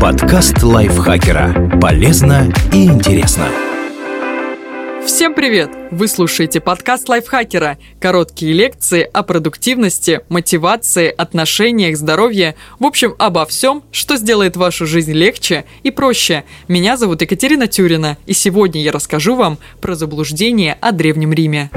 [0.00, 1.78] Подкаст лайфхакера.
[1.78, 3.48] Полезно и интересно.
[5.04, 5.68] Всем привет!
[5.90, 7.76] Вы слушаете подкаст лайфхакера.
[8.00, 12.54] Короткие лекции о продуктивности, мотивации, отношениях, здоровье.
[12.78, 16.44] В общем, обо всем, что сделает вашу жизнь легче и проще.
[16.66, 21.70] Меня зовут Екатерина Тюрина, и сегодня я расскажу вам про заблуждение о Древнем Риме.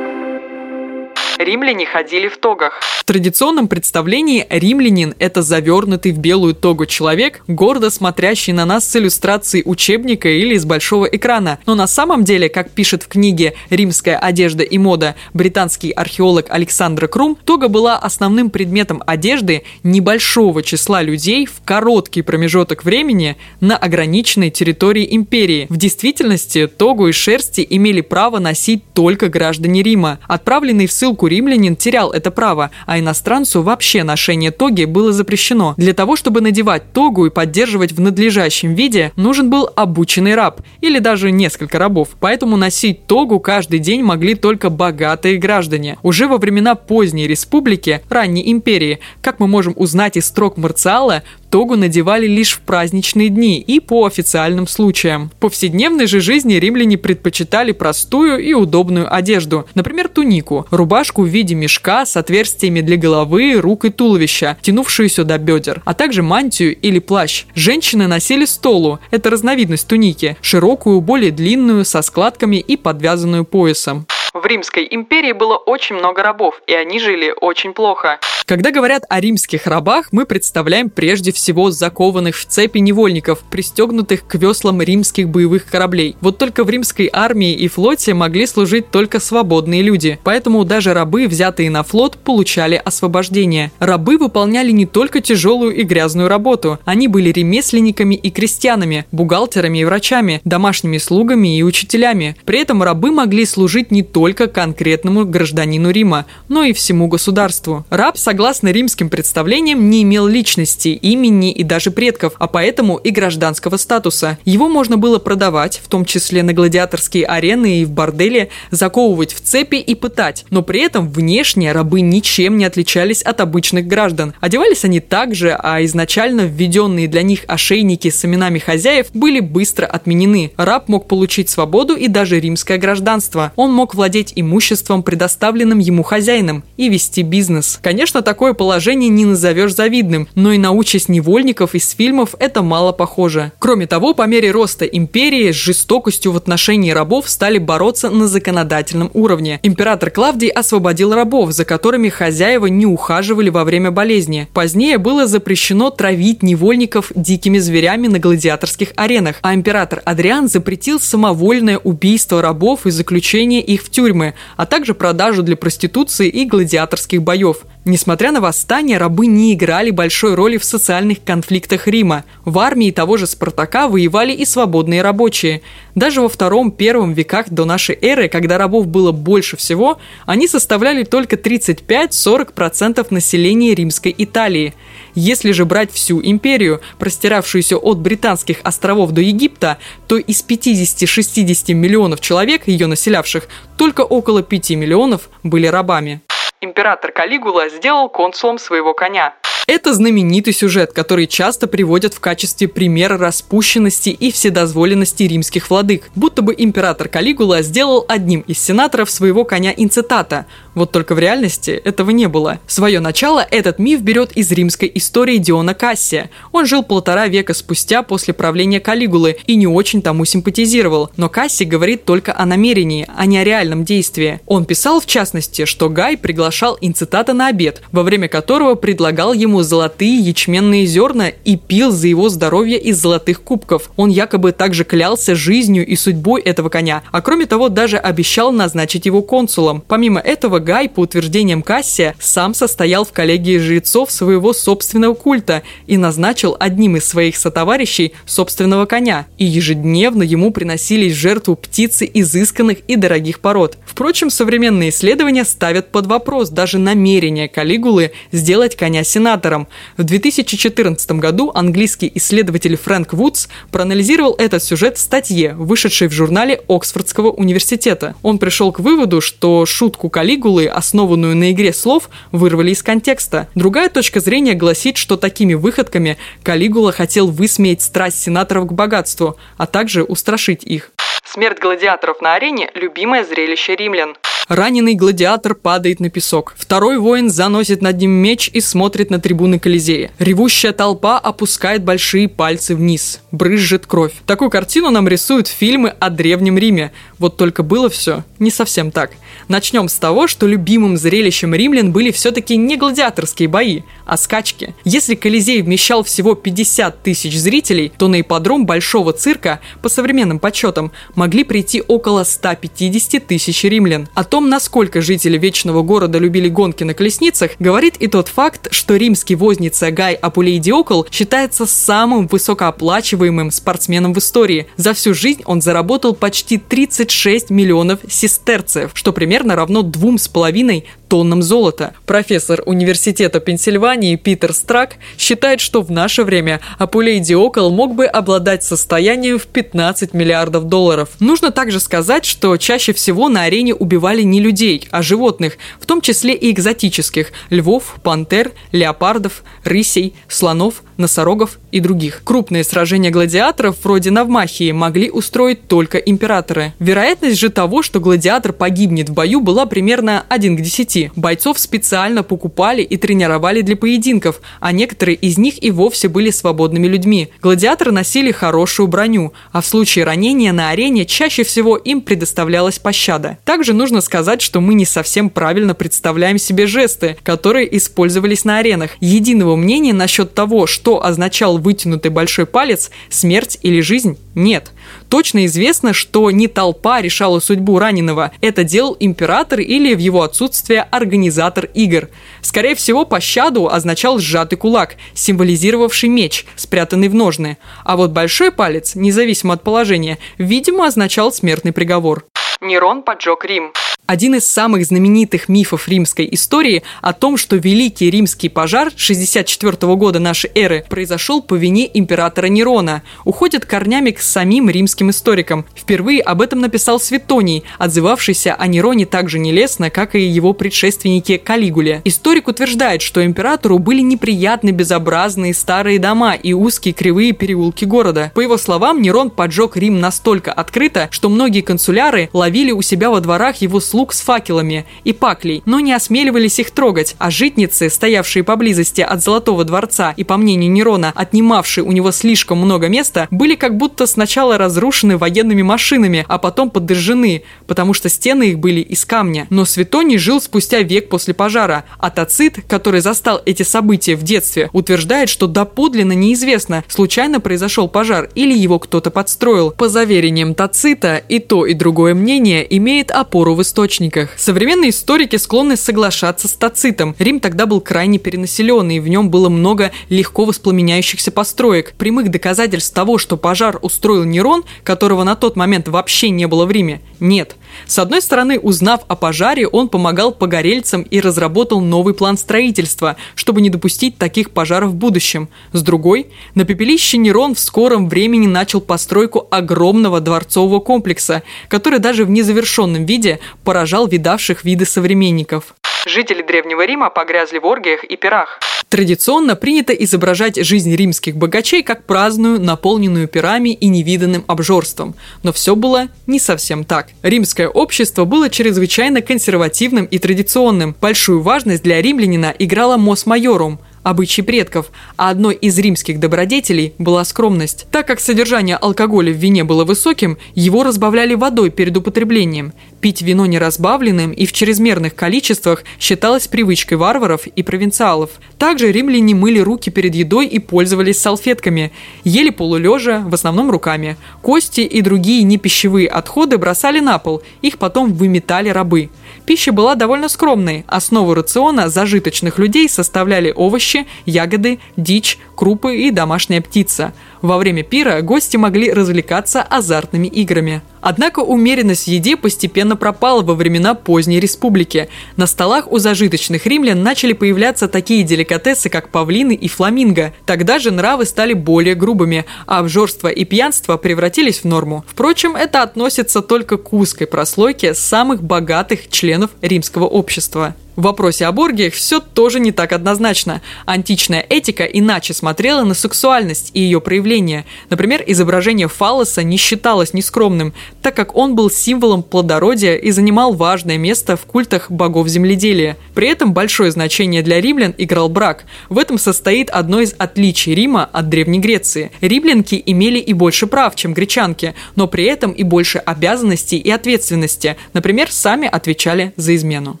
[1.48, 2.80] римляне ходили в тогах.
[3.08, 9.62] Традиционном представлении римлянин– это завернутый в белую тогу человек, гордо смотрящий на нас с иллюстрацией
[9.64, 11.58] учебника или из большого экрана.
[11.64, 17.08] Но на самом деле, как пишет в книге «Римская одежда и мода» британский археолог Александр
[17.08, 24.50] Крум, тога была основным предметом одежды небольшого числа людей в короткий промежуток времени на ограниченной
[24.50, 25.66] территории империи.
[25.70, 30.18] В действительности тогу из шерсти имели право носить только граждане Рима.
[30.28, 35.74] Отправленный в ссылку римлянин терял это право, а иностранцу вообще ношение тоги было запрещено.
[35.76, 40.98] Для того, чтобы надевать тогу и поддерживать в надлежащем виде, нужен был обученный раб или
[40.98, 42.10] даже несколько рабов.
[42.20, 45.98] Поэтому носить тогу каждый день могли только богатые граждане.
[46.02, 51.76] Уже во времена поздней республики, ранней империи, как мы можем узнать из строк Марциала, Тогу
[51.76, 55.30] надевали лишь в праздничные дни и по официальным случаям.
[55.36, 61.54] В повседневной же жизни римляне предпочитали простую и удобную одежду, например, тунику, рубашку в виде
[61.54, 66.98] мешка с отверстиями для головы, рук и туловища, тянувшуюся до бедер, а также мантию или
[66.98, 67.44] плащ.
[67.54, 74.06] Женщины носили столу, это разновидность туники, широкую, более длинную, со складками и подвязанную поясом.
[74.34, 78.20] В Римской империи было очень много рабов, и они жили очень плохо.
[78.48, 84.36] Когда говорят о римских рабах, мы представляем прежде всего закованных в цепи невольников, пристегнутых к
[84.36, 86.16] веслам римских боевых кораблей.
[86.22, 91.26] Вот только в римской армии и флоте могли служить только свободные люди, поэтому даже рабы,
[91.26, 93.70] взятые на флот, получали освобождение.
[93.80, 99.84] Рабы выполняли не только тяжелую и грязную работу, они были ремесленниками и крестьянами, бухгалтерами и
[99.84, 102.34] врачами, домашними слугами и учителями.
[102.46, 107.84] При этом рабы могли служить не только конкретному гражданину Рима, но и всему государству.
[107.90, 113.10] Раб, согласно согласно римским представлениям, не имел личности, имени и даже предков, а поэтому и
[113.10, 114.38] гражданского статуса.
[114.44, 119.40] Его можно было продавать, в том числе на гладиаторские арены и в борделе, заковывать в
[119.40, 124.34] цепи и пытать, но при этом внешне рабы ничем не отличались от обычных граждан.
[124.38, 130.52] Одевались они также, а изначально введенные для них ошейники с именами хозяев были быстро отменены.
[130.56, 133.52] Раб мог получить свободу и даже римское гражданство.
[133.56, 137.80] Он мог владеть имуществом, предоставленным ему хозяином, и вести бизнес.
[137.82, 142.92] Конечно, такое положение не назовешь завидным, но и на участь невольников из фильмов это мало
[142.92, 143.52] похоже.
[143.58, 149.10] Кроме того, по мере роста империи с жестокостью в отношении рабов стали бороться на законодательном
[149.14, 149.60] уровне.
[149.62, 154.46] Император Клавдий освободил рабов, за которыми хозяева не ухаживали во время болезни.
[154.52, 161.78] Позднее было запрещено травить невольников дикими зверями на гладиаторских аренах, а император Адриан запретил самовольное
[161.78, 167.62] убийство рабов и заключение их в тюрьмы, а также продажу для проституции и гладиаторских боев.
[167.88, 172.26] Несмотря на восстание, рабы не играли большой роли в социальных конфликтах Рима.
[172.44, 175.62] В армии того же Спартака воевали и свободные рабочие.
[175.94, 181.36] Даже во втором-первом веках до нашей эры, когда рабов было больше всего, они составляли только
[181.36, 184.74] 35-40% населения римской Италии.
[185.14, 192.20] Если же брать всю империю, простиравшуюся от британских островов до Египта, то из 50-60 миллионов
[192.20, 196.20] человек, ее населявших, только около 5 миллионов были рабами
[196.60, 199.34] император Калигула сделал консулом своего коня.
[199.68, 206.08] Это знаменитый сюжет, который часто приводят в качестве примера распущенности и вседозволенности римских владык.
[206.14, 210.46] Будто бы император Калигула сделал одним из сенаторов своего коня инцитата.
[210.74, 212.60] Вот только в реальности этого не было.
[212.66, 216.30] Свое начало этот миф берет из римской истории Диона Кассия.
[216.50, 221.10] Он жил полтора века спустя после правления Калигулы и не очень тому симпатизировал.
[221.18, 224.40] Но Кассий говорит только о намерении, а не о реальном действии.
[224.46, 229.57] Он писал, в частности, что Гай приглашал инцитата на обед, во время которого предлагал ему
[229.58, 233.90] ему золотые ячменные зерна и пил за его здоровье из золотых кубков.
[233.96, 239.06] Он якобы также клялся жизнью и судьбой этого коня, а кроме того даже обещал назначить
[239.06, 239.82] его консулом.
[239.88, 245.96] Помимо этого, Гай, по утверждениям Кассия, сам состоял в коллегии жрецов своего собственного культа и
[245.96, 249.26] назначил одним из своих сотоварищей собственного коня.
[249.38, 253.76] И ежедневно ему приносились в жертву птицы изысканных и дорогих пород.
[253.84, 259.68] Впрочем, современные исследования ставят под вопрос даже намерение Калигулы сделать коня сенатором, гладиаторам.
[259.96, 266.60] В 2014 году английский исследователь Фрэнк Вудс проанализировал этот сюжет в статье, вышедшей в журнале
[266.68, 268.14] Оксфордского университета.
[268.22, 273.48] Он пришел к выводу, что шутку Калигулы, основанную на игре слов, вырвали из контекста.
[273.54, 279.66] Другая точка зрения гласит, что такими выходками Калигула хотел высмеять страсть сенаторов к богатству, а
[279.66, 280.90] также устрашить их.
[281.24, 284.16] Смерть гладиаторов на арене– любимое зрелище римлян.
[284.48, 286.54] Раненый гладиатор падает на песок.
[286.56, 290.10] Второй воин заносит над ним меч и смотрит на трибуны Колизея.
[290.18, 293.20] Ревущая толпа опускает большие пальцы вниз.
[293.30, 294.14] Брызжет кровь.
[294.24, 296.92] Такую картину нам рисуют фильмы о Древнем Риме.
[297.18, 299.12] Вот только было все не совсем так.
[299.48, 304.74] Начнем с того, что любимым зрелищем римлян были все-таки не гладиаторские бои, а скачки.
[304.84, 310.92] Если Колизей вмещал всего 50 тысяч зрителей, то на ипподром Большого цирка, по современным подсчетам,
[311.14, 314.08] могли прийти около 150 тысяч римлян.
[314.14, 318.96] О том, насколько жители Вечного города любили гонки на колесницах, говорит и тот факт, что
[318.96, 324.66] римский возница Гай Апулей Диокол считается самым высокооплачиваемым спортсменом в истории.
[324.76, 330.84] За всю жизнь он заработал почти 36 миллионов сестерцев, что примерно равно двум с половиной
[331.08, 331.94] тоннам золота.
[332.06, 338.62] Профессор Университета Пенсильвании Питер Страк считает, что в наше время Апулей Диокол мог бы обладать
[338.62, 341.10] состоянием в 15 миллиардов долларов.
[341.18, 346.00] Нужно также сказать, что чаще всего на арене убивали не людей, а животных, в том
[346.00, 352.22] числе и экзотических– львов, пантер, леопардов, рысей, слонов, носорогов и других.
[352.24, 356.74] Крупные сражения гладиаторов вроде Навмахии могли устроить только императоры.
[356.78, 361.12] Вероятность же того, что гладиатор погибнет в бою, была примерно 1 к 10.
[361.14, 366.86] Бойцов специально покупали и тренировали для поединков, а некоторые из них и вовсе были свободными
[366.86, 367.28] людьми.
[367.40, 373.38] Гладиаторы носили хорошую броню, а в случае ранения на арене чаще всего им предоставлялась пощада.
[373.44, 378.92] Также нужно сказать, что мы не совсем правильно представляем себе жесты, которые использовались на аренах.
[379.00, 384.72] Единого мнения насчет того, что означал вытянутый большой палец, смерть или жизнь, нет.
[385.08, 390.82] Точно известно, что не толпа решала судьбу раненого, это делал император или в его отсутствие
[390.82, 392.08] организатор игр.
[392.40, 397.58] Скорее всего, пощаду означал сжатый кулак, символизировавший меч, спрятанный в ножны.
[397.84, 402.24] А вот большой палец, независимо от положения, видимо, означал смертный приговор.
[402.60, 403.72] Нерон поджег Рим.
[404.08, 410.18] Один из самых знаменитых мифов римской истории о том, что Великий Римский пожар 64 года
[410.18, 415.66] нашей эры произошел по вине императора Нерона, уходит корнями к самим римским историкам.
[415.76, 421.36] Впервые об этом написал Светоний, отзывавшийся о Нероне так же нелестно, как и его предшественники
[421.36, 422.00] Калигуле.
[422.06, 428.32] Историк утверждает, что императору были неприятны безобразные старые дома и узкие кривые переулки города.
[428.34, 433.20] По его словам, Нерон поджег Рим настолько открыто, что многие консуляры ловили у себя во
[433.20, 437.90] дворах его слуг слуг с факелами и паклей, но не осмеливались их трогать, а житницы,
[437.90, 443.26] стоявшие поблизости от Золотого дворца и, по мнению Нерона, отнимавшие у него слишком много места,
[443.32, 448.82] были как будто сначала разрушены военными машинами, а потом подожжены, потому что стены их были
[448.82, 449.48] из камня.
[449.50, 454.70] Но Светоний жил спустя век после пожара, а Тацит, который застал эти события в детстве,
[454.72, 459.72] утверждает, что доподлинно неизвестно, случайно произошел пожар или его кто-то подстроил.
[459.72, 464.30] По заверениям Тацита, и то, и другое мнение имеет опору в источниках источниках.
[464.36, 467.16] Современные историки склонны соглашаться с Тацитом.
[467.18, 471.94] Рим тогда был крайне перенаселен, и в нем было много легко воспламеняющихся построек.
[471.96, 476.70] Прямых доказательств того, что пожар устроил Нерон, которого на тот момент вообще не было в
[476.70, 477.56] Риме, нет.
[477.86, 483.60] С одной стороны, узнав о пожаре, он помогал погорельцам и разработал новый план строительства, чтобы
[483.60, 485.48] не допустить таких пожаров в будущем.
[485.72, 492.24] С другой, на пепелище Нерон в скором времени начал постройку огромного дворцового комплекса, который даже
[492.24, 495.74] в незавершенном виде поражал видавших виды современников.
[496.06, 498.60] Жители Древнего Рима погрязли в оргиях и пирах.
[498.88, 505.14] Традиционно принято изображать жизнь римских богачей как праздную, наполненную пирами и невиданным обжорством.
[505.42, 507.08] Но все было не совсем так.
[507.22, 510.96] Римское общество было чрезвычайно консервативным и традиционным.
[510.98, 513.78] Большую важность для римлянина играла мос майорум–
[514.08, 517.86] обычаи предков, а одной из римских добродетелей была скромность.
[517.90, 522.72] Так как содержание алкоголя в вине было высоким, его разбавляли водой перед употреблением.
[523.00, 528.30] Пить вино неразбавленным и в чрезмерных количествах считалось привычкой варваров и провинциалов.
[528.58, 531.92] Также римляне мыли руки перед едой и пользовались салфетками.
[532.24, 534.16] Ели полулежа, в основном руками.
[534.42, 539.10] Кости и другие непищевые отходы бросали на пол, их потом выметали рабы–
[539.46, 540.84] Пища была довольно скромной.
[540.86, 547.12] Основу рациона зажиточных людей составляли овощи, ягоды, дичь, крупы и домашняя птица.
[547.42, 550.82] Во время пира гости могли развлекаться азартными играми.
[551.00, 555.08] Однако умеренность в еде постепенно пропала во времена поздней республики.
[555.36, 560.34] На столах у зажиточных римлян начали появляться такие деликатесы, как павлины и фламинго.
[560.44, 565.04] Тогда же нравы стали более грубыми, а обжорство и пьянство превратились в норму.
[565.06, 570.76] Впрочем, это относится только к узкой прослойке самых богатых членов римского общества.
[570.98, 573.62] В вопросе о боргиях все тоже не так однозначно.
[573.86, 577.66] Античная этика иначе смотрела на сексуальность и ее проявление.
[577.88, 583.96] Например, изображение фалоса не считалось нескромным, так как он был символом плодородия и занимал важное
[583.96, 585.96] место в культах богов земледелия.
[586.16, 588.64] При этом большое значение для римлян играл брак.
[588.88, 592.10] В этом состоит одно из отличий Рима от Древней Греции.
[592.20, 597.76] Римлянки имели и больше прав, чем гречанки, но при этом и больше обязанностей и ответственности.
[597.92, 600.00] Например, сами отвечали за измену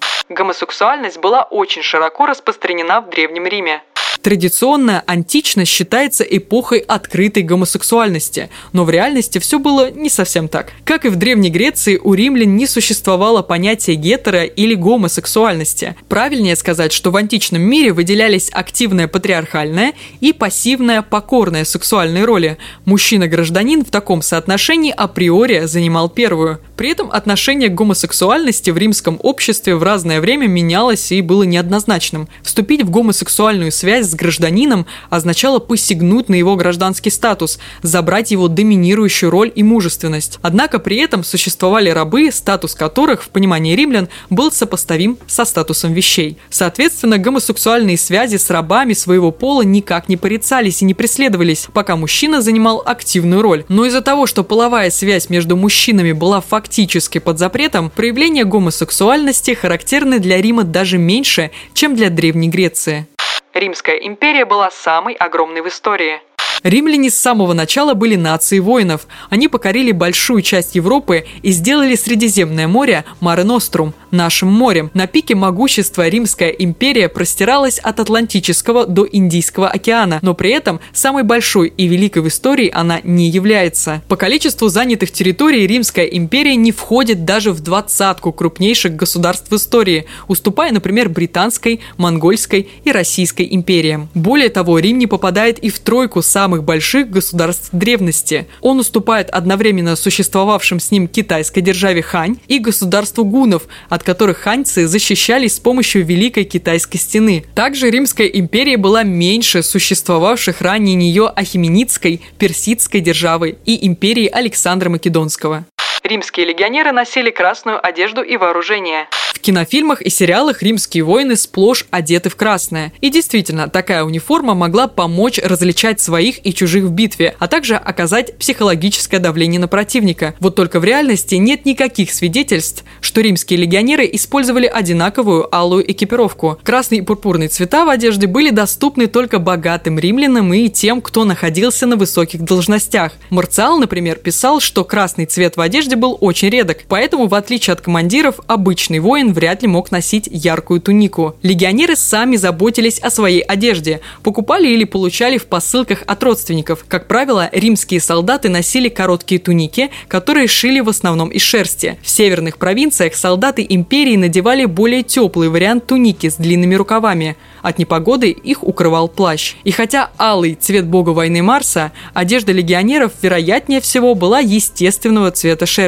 [0.88, 3.82] гомосексуальность была очень широко распространена в Древнем Риме.
[4.22, 10.72] Традиционная античность считается эпохой открытой гомосексуальности, но в реальности все было не совсем так.
[10.84, 15.94] Как и в Древней Греции, у римлян не существовало понятия гетеро или гомосексуальности.
[16.08, 22.58] Правильнее сказать, что в античном мире выделялись активная патриархальная и пассивная покорная сексуальные роли.
[22.86, 26.60] Мужчина-гражданин в таком соотношении априори занимал первую.
[26.76, 32.28] При этом отношение к гомосексуальности в римском обществе в разное время менялось и было неоднозначным.
[32.42, 39.30] Вступить в гомосексуальную связь с гражданином означало посягнуть на его гражданский статус, забрать его доминирующую
[39.30, 40.38] роль и мужественность.
[40.42, 46.38] Однако при этом существовали рабы, статус которых, в понимании римлян, был сопоставим со статусом вещей.
[46.50, 52.42] Соответственно, гомосексуальные связи с рабами своего пола никак не порицались и не преследовались, пока мужчина
[52.42, 53.64] занимал активную роль.
[53.68, 60.18] Но из-за того, что половая связь между мужчинами была фактически под запретом, проявления гомосексуальности характерны
[60.18, 63.06] для Рима даже меньше, чем для Древней Греции.
[63.54, 66.20] Римская империя была самой огромной в истории.
[66.62, 69.06] Римляне с самого начала были нацией воинов.
[69.30, 74.90] Они покорили большую часть Европы и сделали Средиземное море Маре Нострум нашим морем.
[74.94, 81.22] На пике могущества Римская империя простиралась от Атлантического до Индийского океана, но при этом самой
[81.22, 84.02] большой и великой в истории она не является.
[84.08, 90.06] По количеству занятых территорий Римская империя не входит даже в двадцатку крупнейших государств в истории,
[90.26, 94.08] уступая, например, Британской, Монгольской и Российской империям.
[94.14, 98.46] Более того, Рим не попадает и в тройку самых самых больших государств древности.
[98.62, 104.86] Он уступает одновременно существовавшим с ним китайской державе Хань и государству гунов, от которых ханьцы
[104.86, 107.44] защищались с помощью Великой Китайской стены.
[107.54, 115.66] Также Римская империя была меньше существовавших ранее нее Ахименидской, Персидской державы и империи Александра Македонского.
[116.08, 119.08] Римские легионеры носили красную одежду и вооружение.
[119.34, 122.92] В кинофильмах и сериалах римские воины сплошь одеты в красное.
[123.00, 128.36] И действительно, такая униформа могла помочь различать своих и чужих в битве, а также оказать
[128.38, 130.34] психологическое давление на противника.
[130.40, 136.58] Вот только в реальности нет никаких свидетельств, что римские легионеры использовали одинаковую алую экипировку.
[136.64, 141.86] Красный и пурпурный цвета в одежде были доступны только богатым римлянам и тем, кто находился
[141.86, 143.12] на высоких должностях.
[143.30, 147.80] Марциал, например, писал, что красный цвет в одежде был очень редок, поэтому, в отличие от
[147.82, 151.36] командиров, обычный воин вряд ли мог носить яркую тунику.
[151.42, 156.84] Легионеры сами заботились о своей одежде, покупали или получали в посылках от родственников.
[156.88, 161.98] Как правило, римские солдаты носили короткие туники, которые шили в основном из шерсти.
[162.02, 167.36] В северных провинциях солдаты империи надевали более теплый вариант туники с длинными рукавами.
[167.62, 169.54] От непогоды их укрывал плащ.
[169.64, 175.87] И хотя алый цвет бога войны Марса, одежда легионеров, вероятнее всего, была естественного цвета шерсти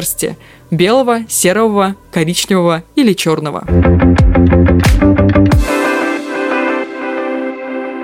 [0.71, 3.65] белого, серого, коричневого или черного.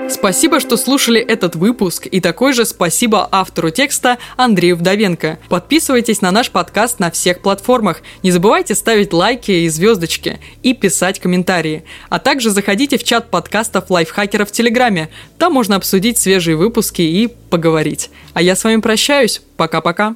[0.09, 5.37] Спасибо, что слушали этот выпуск, и такой же спасибо автору текста Андрею Вдовенко.
[5.47, 8.01] Подписывайтесь на наш подкаст на всех платформах.
[8.23, 11.83] Не забывайте ставить лайки и звездочки и писать комментарии.
[12.09, 15.09] А также заходите в чат подкастов лайфхакеров в Телеграме.
[15.37, 18.09] Там можно обсудить свежие выпуски и поговорить.
[18.33, 19.41] А я с вами прощаюсь.
[19.55, 20.15] Пока-пока.